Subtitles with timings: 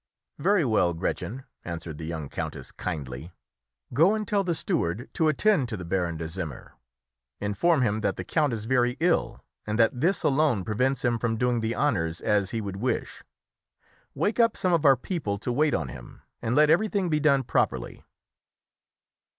[0.39, 3.31] "Very well, Gretchen," answered the young countess, kindly;
[3.93, 6.73] "go and tell the steward to attend to the Baron de Zimmer.
[7.39, 11.37] Inform him that the count is very ill, and that this alone prevents him from
[11.37, 13.23] doing the honours as he would wish.
[14.15, 17.43] Wake up some of our people to wait on him, and let everything be done
[17.43, 18.01] properly."